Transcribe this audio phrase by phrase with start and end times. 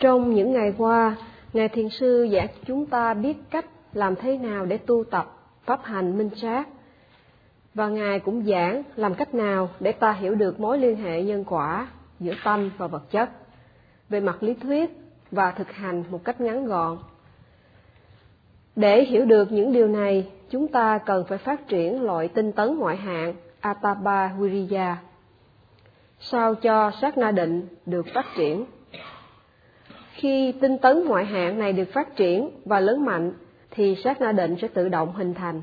[0.00, 1.16] Trong những ngày qua,
[1.52, 5.80] Ngài Thiền Sư dạy chúng ta biết cách làm thế nào để tu tập pháp
[5.84, 6.68] hành minh sát.
[7.74, 11.44] Và Ngài cũng giảng làm cách nào để ta hiểu được mối liên hệ nhân
[11.44, 11.88] quả
[12.20, 13.30] giữa tâm và vật chất,
[14.08, 14.90] về mặt lý thuyết
[15.30, 16.98] và thực hành một cách ngắn gọn.
[18.76, 22.78] Để hiểu được những điều này, chúng ta cần phải phát triển loại tinh tấn
[22.78, 24.96] ngoại hạng Atapa Viriya,
[26.20, 28.64] sao cho sát na định được phát triển.
[30.12, 33.32] Khi tinh tấn ngoại hạng này được phát triển và lớn mạnh,
[33.70, 35.62] thì sát na định sẽ tự động hình thành.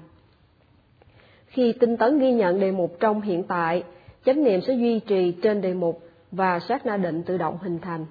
[1.47, 3.83] Khi tinh tấn ghi nhận đề mục trong hiện tại,
[4.25, 7.79] chánh niệm sẽ duy trì trên đề mục và sát na định tự động hình
[7.79, 8.05] thành.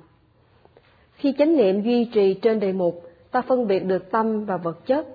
[1.14, 4.86] Khi chánh niệm duy trì trên đề mục, ta phân biệt được tâm và vật
[4.86, 5.06] chất,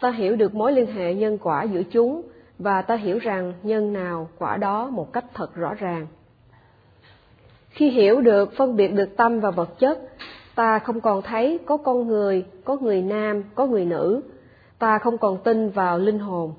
[0.00, 2.22] ta hiểu được mối liên hệ nhân quả giữa chúng
[2.58, 6.06] và ta hiểu rằng nhân nào quả đó một cách thật rõ ràng.
[7.68, 9.98] Khi hiểu được phân biệt được tâm và vật chất,
[10.56, 14.22] ta không còn thấy có con người, có người nam, có người nữ,
[14.78, 16.52] ta không còn tin vào linh hồn.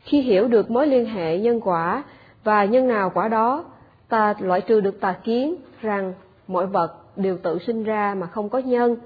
[0.00, 2.04] Khi hiểu được mối liên hệ nhân quả
[2.44, 3.64] và nhân nào quả đó,
[4.08, 6.12] ta loại trừ được tà kiến rằng
[6.46, 8.96] mọi vật đều tự sinh ra mà không có nhân,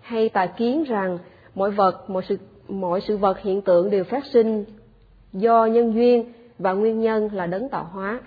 [0.00, 1.18] hay tà kiến rằng
[1.54, 4.64] mọi vật, mọi sự mọi sự vật hiện tượng đều phát sinh
[5.32, 8.20] do nhân duyên và nguyên nhân là đấng tạo hóa.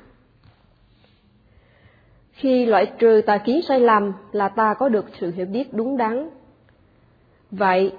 [2.38, 5.98] Khi loại trừ tà kiến sai lầm là ta có được sự hiểu biết đúng
[5.98, 6.30] đắn.
[7.52, 7.92] Vậy,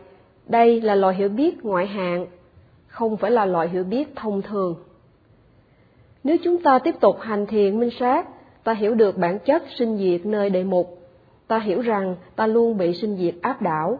[0.46, 2.26] đây là loại hiểu biết ngoại hạng,
[2.86, 4.74] không phải là loại hiểu biết thông thường.
[6.24, 8.28] Nếu chúng ta tiếp tục hành thiền minh sát,
[8.64, 10.98] ta hiểu được bản chất sinh diệt nơi đệ mục,
[11.48, 13.98] ta hiểu rằng ta luôn bị sinh diệt áp đảo,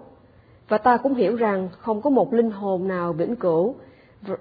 [0.69, 3.75] và ta cũng hiểu rằng không có một linh hồn nào vĩnh cửu,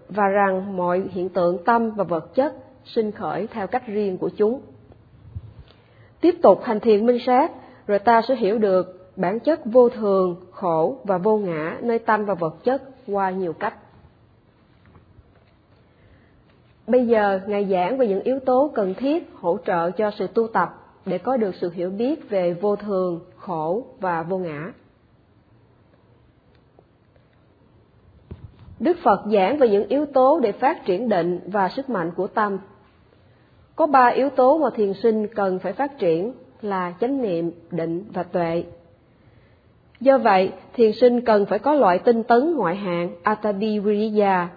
[0.09, 4.29] và rằng mọi hiện tượng tâm và vật chất sinh khởi theo cách riêng của
[4.29, 4.61] chúng.
[6.21, 7.51] Tiếp tục hành thiền minh sát,
[7.87, 12.25] rồi ta sẽ hiểu được bản chất vô thường, khổ và vô ngã nơi tâm
[12.25, 13.73] và vật chất qua nhiều cách.
[16.87, 20.47] Bây giờ, Ngài giảng về những yếu tố cần thiết hỗ trợ cho sự tu
[20.47, 20.69] tập
[21.05, 24.71] để có được sự hiểu biết về vô thường, khổ và vô ngã.
[28.79, 32.27] Đức Phật giảng về những yếu tố để phát triển định và sức mạnh của
[32.27, 32.57] tâm.
[33.77, 38.03] Có ba yếu tố mà thiền sinh cần phải phát triển là chánh niệm, định
[38.13, 38.63] và tuệ.
[39.99, 44.49] Do vậy, thiền sinh cần phải có loại tinh tấn ngoại hạng atabiriya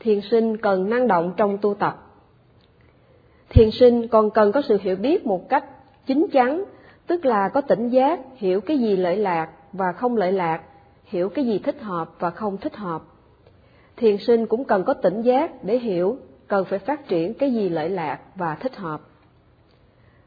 [0.00, 2.12] Thiền sinh cần năng động trong tu tập.
[3.48, 5.64] Thiền sinh còn cần có sự hiểu biết một cách
[6.06, 6.64] chính chắn,
[7.06, 10.62] tức là có tỉnh giác, hiểu cái gì lợi lạc và không lợi lạc,
[11.04, 13.02] hiểu cái gì thích hợp và không thích hợp.
[13.96, 16.16] Thiền sinh cũng cần có tỉnh giác để hiểu
[16.52, 19.00] cần phải phát triển cái gì lợi lạc và thích hợp.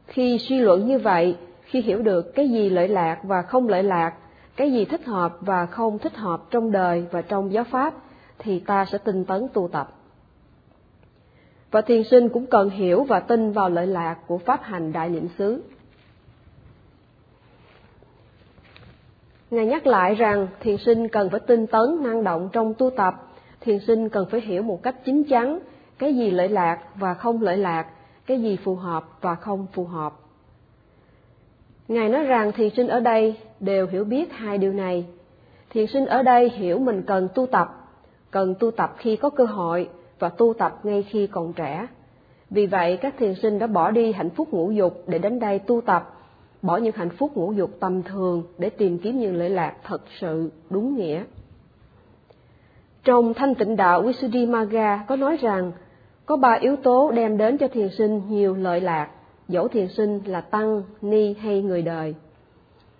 [0.06, 3.82] Khi suy luận như vậy, khi hiểu được cái gì lợi lạc và không lợi
[3.82, 4.14] lạc,
[4.56, 7.94] cái gì thích hợp và không thích hợp trong đời và trong giáo pháp,
[8.38, 9.92] thì ta sẽ tinh tấn tu tập.
[11.70, 15.08] Và thiền sinh cũng cần hiểu và tin vào lợi lạc của pháp hành đại
[15.08, 15.62] niệm xứ.
[19.50, 23.14] Ngài nhắc lại rằng thiền sinh cần phải tinh tấn năng động trong tu tập,
[23.60, 25.58] thiền sinh cần phải hiểu một cách chính chắn
[25.98, 27.86] cái gì lợi lạc và không lợi lạc,
[28.26, 30.12] cái gì phù hợp và không phù hợp.
[31.88, 35.06] Ngài nói rằng thiền sinh ở đây đều hiểu biết hai điều này.
[35.70, 37.90] Thiền sinh ở đây hiểu mình cần tu tập,
[38.30, 41.86] cần tu tập khi có cơ hội và tu tập ngay khi còn trẻ.
[42.50, 45.58] Vì vậy, các thiền sinh đã bỏ đi hạnh phúc ngũ dục để đến đây
[45.58, 46.12] tu tập,
[46.62, 50.02] bỏ những hạnh phúc ngũ dục tầm thường để tìm kiếm những lợi lạc thật
[50.20, 51.22] sự đúng nghĩa.
[53.04, 55.72] Trong thanh tịnh đạo Visuddhimagga có nói rằng
[56.26, 59.10] có ba yếu tố đem đến cho thiền sinh nhiều lợi lạc,
[59.48, 62.14] dẫu thiền sinh là tăng, ni hay người đời.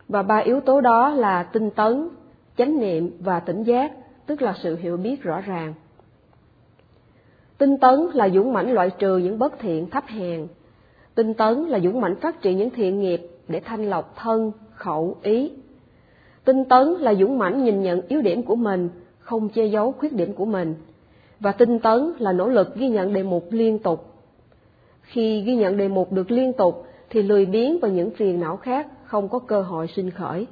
[0.09, 2.09] Và ba yếu tố đó là tinh tấn,
[2.57, 3.93] chánh niệm và tỉnh giác,
[4.27, 5.75] tức là sự hiểu biết rõ ràng.
[7.59, 10.47] Tinh tấn là dũng mãnh loại trừ những bất thiện thấp hèn.
[11.15, 15.17] Tinh tấn là dũng mãnh phát triển những thiện nghiệp để thanh lọc thân, khẩu,
[15.23, 15.53] ý.
[16.45, 20.13] Tinh tấn là dũng mãnh nhìn nhận yếu điểm của mình, không che giấu khuyết
[20.13, 20.75] điểm của mình.
[21.41, 24.13] Và tinh tấn là nỗ lực ghi nhận đề mục liên tục.
[25.03, 28.57] Khi ghi nhận đề mục được liên tục thì lười biếng và những phiền não
[28.57, 30.47] khác không có cơ hội sinh khởi.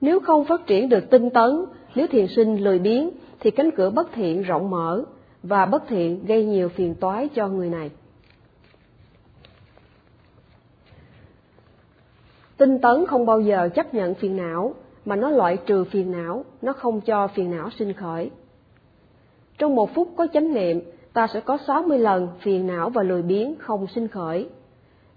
[0.00, 1.64] Nếu không phát triển được tinh tấn,
[1.94, 3.10] nếu thiền sinh lười biếng
[3.40, 5.04] thì cánh cửa bất thiện rộng mở
[5.42, 7.90] và bất thiện gây nhiều phiền toái cho người này.
[12.56, 14.74] Tinh tấn không bao giờ chấp nhận phiền não,
[15.04, 18.30] mà nó loại trừ phiền não, nó không cho phiền não sinh khởi.
[19.58, 20.80] Trong một phút có chánh niệm,
[21.12, 24.48] ta sẽ có 60 lần phiền não và lười biếng không sinh khởi.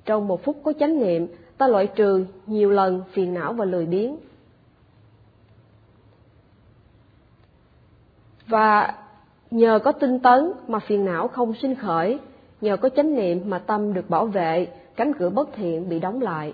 [0.06, 3.86] Trong một phút có chánh niệm, ta loại trừ nhiều lần phiền não và lười
[3.86, 4.18] biếng.
[8.48, 8.94] Và
[9.52, 12.20] nhờ có tinh tấn mà phiền não không sinh khởi,
[12.62, 16.22] nhờ có chánh niệm mà tâm được bảo vệ, cánh cửa bất thiện bị đóng
[16.22, 16.54] lại.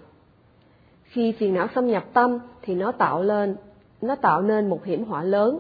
[1.04, 3.56] Khi phiền não xâm nhập tâm thì nó tạo lên,
[4.02, 5.60] nó tạo nên một hiểm họa lớn.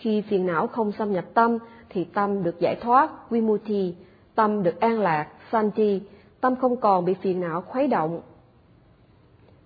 [0.00, 1.58] Khi phiền não không xâm nhập tâm
[1.88, 3.94] thì tâm được giải thoát, vimuti,
[4.34, 6.00] tâm được an lạc, santi,
[6.40, 8.20] tâm không còn bị phiền não khuấy động.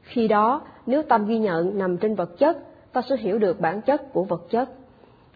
[0.03, 2.59] Khi đó, nếu tâm ghi nhận nằm trên vật chất,
[2.93, 4.71] ta sẽ hiểu được bản chất của vật chất.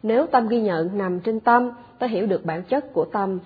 [0.03, 3.39] Nếu tâm ghi nhận nằm trên tâm, ta hiểu được bản chất của tâm.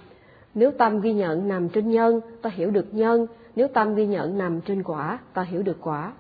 [0.55, 3.27] Nếu tâm ghi nhận nằm trên nhân, ta hiểu được nhân.
[3.57, 6.13] Nếu tâm ghi nhận nằm trên quả, ta hiểu được quả.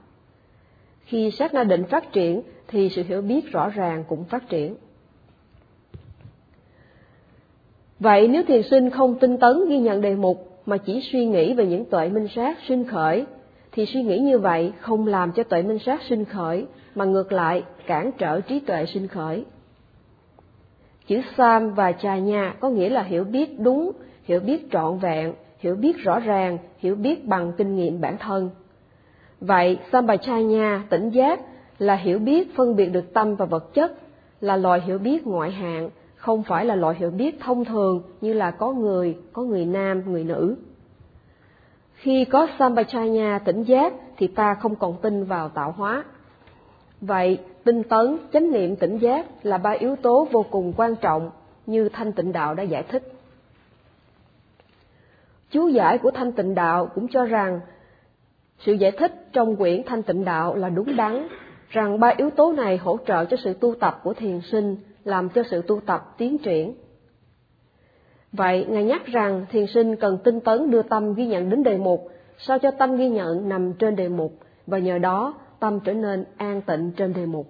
[1.04, 4.76] Khi sát na định phát triển, thì sự hiểu biết rõ ràng cũng phát triển.
[8.02, 11.54] Vậy nếu thiền sinh không tinh tấn ghi nhận đề mục mà chỉ suy nghĩ
[11.54, 13.26] về những tuệ minh sát sinh khởi,
[13.72, 17.32] thì suy nghĩ như vậy không làm cho tuệ minh sát sinh khởi, mà ngược
[17.32, 19.44] lại cản trở trí tuệ sinh khởi.
[21.06, 23.92] Chữ Sam và Trà Nha có nghĩa là hiểu biết đúng,
[24.24, 28.50] hiểu biết trọn vẹn, hiểu biết rõ ràng, hiểu biết bằng kinh nghiệm bản thân.
[29.40, 31.40] Vậy Sambhajanya tỉnh giác
[31.78, 33.92] là hiểu biết phân biệt được tâm và vật chất,
[34.40, 35.90] là loại hiểu biết ngoại hạng,
[36.22, 40.02] không phải là loại hiểu biết thông thường như là có người, có người nam,
[40.06, 40.56] người nữ.
[41.94, 46.04] Khi có Sambhajanya tỉnh giác thì ta không còn tin vào tạo hóa.
[47.00, 51.30] Vậy, tinh tấn, chánh niệm tỉnh giác là ba yếu tố vô cùng quan trọng
[51.66, 53.12] như Thanh Tịnh Đạo đã giải thích.
[55.50, 57.60] Chú giải của Thanh Tịnh Đạo cũng cho rằng
[58.58, 61.28] sự giải thích trong quyển Thanh Tịnh Đạo là đúng đắn,
[61.68, 65.28] rằng ba yếu tố này hỗ trợ cho sự tu tập của thiền sinh, làm
[65.28, 66.74] cho sự tu tập tiến triển.
[68.32, 71.76] Vậy, Ngài nhắc rằng thiền sinh cần tinh tấn đưa tâm ghi nhận đến đề
[71.76, 72.08] mục,
[72.38, 76.24] sao cho tâm ghi nhận nằm trên đề mục, và nhờ đó tâm trở nên
[76.36, 77.46] an tịnh trên đề mục.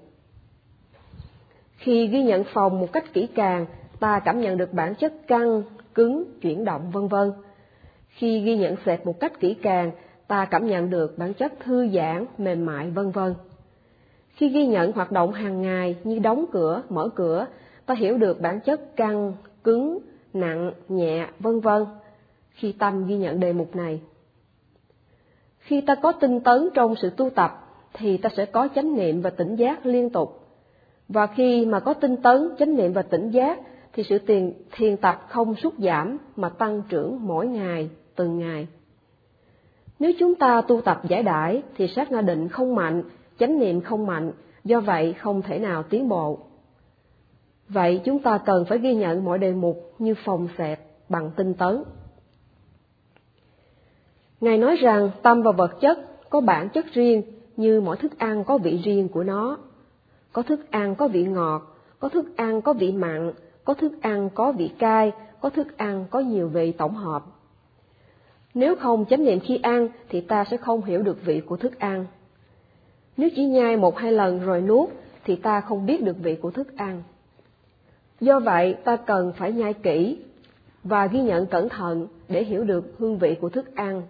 [1.76, 3.66] Khi ghi nhận phòng một cách kỹ càng,
[4.00, 5.62] ta cảm nhận được bản chất căng,
[5.94, 7.32] cứng, chuyển động vân vân.
[8.08, 9.90] Khi ghi nhận sệt một cách kỹ càng,
[10.28, 13.34] ta cảm nhận được bản chất thư giãn, mềm mại vân vân.
[14.32, 17.46] Khi ghi nhận hoạt động hàng ngày như đóng cửa, mở cửa,
[17.86, 19.32] ta hiểu được bản chất căng,
[19.64, 19.98] cứng,
[20.32, 21.84] nặng, nhẹ, vân vân.
[22.50, 24.00] Khi tâm ghi nhận đề mục này.
[25.58, 29.22] Khi ta có tinh tấn trong sự tu tập, thì ta sẽ có chánh niệm
[29.22, 30.46] và tỉnh giác liên tục.
[31.08, 33.60] Và khi mà có tinh tấn, chánh niệm và tỉnh giác,
[33.92, 38.66] thì sự tiền thiền tập không sút giảm mà tăng trưởng mỗi ngày, từng ngày.
[39.98, 43.02] Nếu chúng ta tu tập giải đãi thì sát na định không mạnh,
[43.42, 44.32] chánh niệm không mạnh,
[44.64, 46.38] do vậy không thể nào tiến bộ.
[47.68, 51.54] Vậy chúng ta cần phải ghi nhận mọi đề mục như phòng xẹp bằng tinh
[51.54, 51.82] tấn.
[54.40, 55.98] Ngài nói rằng tâm và vật chất
[56.30, 57.22] có bản chất riêng
[57.56, 59.58] như mỗi thức ăn có vị riêng của nó.
[60.32, 63.32] Có thức ăn có vị ngọt, có thức ăn có vị mặn,
[63.64, 67.22] có thức ăn có vị cay, có thức ăn có nhiều vị tổng hợp.
[68.54, 71.78] Nếu không chánh niệm khi ăn thì ta sẽ không hiểu được vị của thức
[71.78, 72.06] ăn.
[73.22, 74.88] Nếu chỉ nhai một hai lần rồi nuốt
[75.24, 77.02] thì ta không biết được vị của thức ăn.
[78.20, 80.18] Do vậy ta cần phải nhai kỹ
[80.84, 84.02] và ghi nhận cẩn thận để hiểu được hương vị của thức ăn.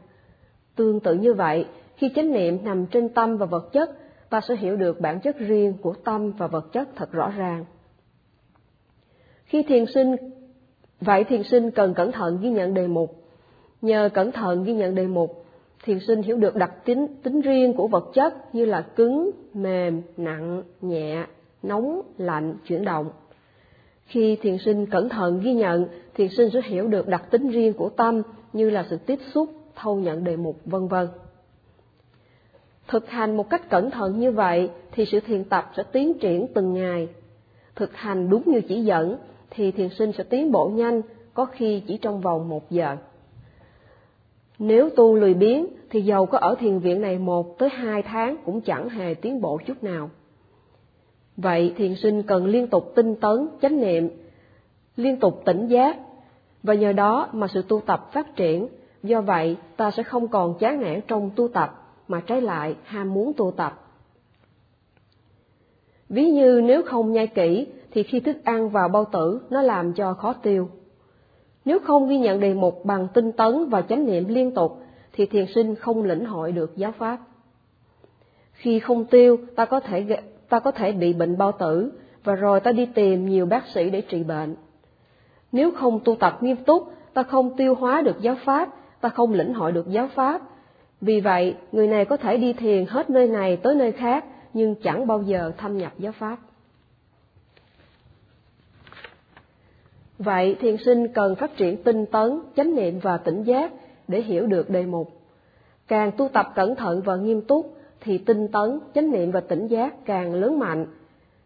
[0.76, 1.66] Tương tự như vậy,
[1.96, 3.90] khi chánh niệm nằm trên tâm và vật chất,
[4.30, 7.64] ta sẽ hiểu được bản chất riêng của tâm và vật chất thật rõ ràng.
[9.44, 10.16] Khi thiền sinh,
[11.00, 13.22] vậy thiền sinh cần cẩn thận ghi nhận đề mục
[13.82, 15.41] Nhờ cẩn thận ghi nhận đề mục,
[15.82, 20.02] thiền sinh hiểu được đặc tính tính riêng của vật chất như là cứng, mềm,
[20.16, 21.26] nặng, nhẹ,
[21.62, 23.10] nóng, lạnh, chuyển động.
[24.06, 27.72] Khi thiền sinh cẩn thận ghi nhận, thiền sinh sẽ hiểu được đặc tính riêng
[27.72, 28.22] của tâm
[28.52, 31.08] như là sự tiếp xúc, thâu nhận đề mục, vân vân.
[32.88, 36.46] Thực hành một cách cẩn thận như vậy thì sự thiền tập sẽ tiến triển
[36.54, 37.08] từng ngày.
[37.76, 39.16] Thực hành đúng như chỉ dẫn
[39.50, 41.02] thì thiền sinh sẽ tiến bộ nhanh,
[41.34, 42.96] có khi chỉ trong vòng một giờ.
[44.58, 48.36] Nếu tu lười biếng thì dầu có ở thiền viện này một tới hai tháng
[48.44, 50.10] cũng chẳng hề tiến bộ chút nào.
[51.36, 54.08] Vậy thiền sinh cần liên tục tinh tấn, chánh niệm,
[54.96, 55.96] liên tục tỉnh giác,
[56.62, 58.68] và nhờ đó mà sự tu tập phát triển.
[59.02, 63.14] Do vậy, ta sẽ không còn chán nản trong tu tập, mà trái lại ham
[63.14, 63.78] muốn tu tập.
[66.08, 69.92] Ví như nếu không nhai kỹ, thì khi thức ăn vào bao tử, nó làm
[69.92, 70.68] cho khó tiêu.
[71.64, 75.26] Nếu không ghi nhận đề mục bằng tinh tấn và chánh niệm liên tục, thì
[75.26, 77.18] thiền sinh không lĩnh hội được giáo pháp.
[78.52, 80.06] Khi không tiêu, ta có thể
[80.48, 81.92] ta có thể bị bệnh bao tử,
[82.24, 84.54] và rồi ta đi tìm nhiều bác sĩ để trị bệnh.
[85.52, 88.68] Nếu không tu tập nghiêm túc, ta không tiêu hóa được giáo pháp,
[89.00, 90.42] ta không lĩnh hội được giáo pháp,
[91.00, 94.74] Vì vậy, người này có thể đi thiền hết nơi này tới nơi khác, nhưng
[94.74, 96.36] chẳng bao giờ thâm nhập giáo pháp.
[100.24, 103.72] Vậy, thiền sinh cần phát triển tinh tấn, chánh niệm và tỉnh giác
[104.08, 105.08] để hiểu được đề mục.
[105.88, 109.66] Càng tu tập cẩn thận và nghiêm túc, thì tinh tấn, chánh niệm và tỉnh
[109.66, 110.86] giác càng lớn mạnh.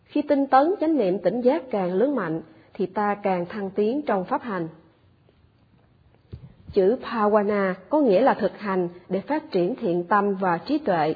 [0.04, 2.42] Khi tinh tấn, chánh niệm, tỉnh giác càng lớn mạnh,
[2.74, 4.68] thì ta càng thăng tiến trong pháp hành.
[6.72, 11.14] Chữ Bhavana có nghĩa là thực hành để phát triển thiện tâm và trí tuệ.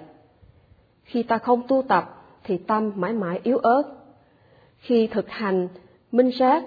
[1.04, 3.82] Khi ta không tu tập thì tâm mãi mãi yếu ớt.
[4.78, 5.68] Khi thực hành
[6.12, 6.64] minh sát,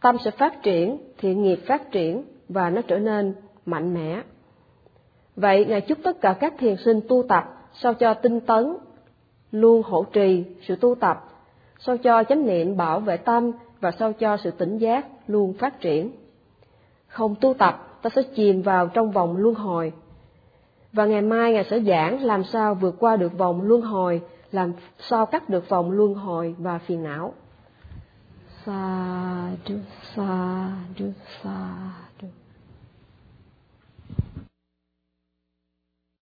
[0.00, 3.34] tâm sẽ phát triển, thiện nghiệp phát triển và nó trở nên
[3.66, 4.22] mạnh mẽ.
[5.36, 8.76] Vậy Ngài chúc tất cả các thiền sinh tu tập sao cho tinh tấn,
[9.52, 11.24] luôn hỗ trì sự tu tập,
[11.78, 15.80] sao cho chánh niệm bảo vệ tâm và sao cho sự tỉnh giác luôn phát
[15.80, 16.10] triển.
[17.06, 19.92] Không tu tập, ta sẽ chìm vào trong vòng luân hồi.
[20.92, 24.20] Và ngày mai Ngài sẽ giảng làm sao vượt qua được vòng luân hồi,
[24.52, 27.32] làm sao cắt được vòng luân hồi và phiền não.
[28.84, 28.86] า
[29.66, 29.76] ธุ
[30.12, 30.34] สา
[30.98, 31.08] ธุ
[31.40, 31.60] สา